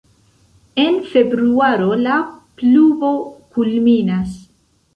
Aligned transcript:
En 0.83 0.97
februaro 1.11 1.91
la 2.07 2.17
pluvo 2.63 3.13
kulminas. 3.55 4.37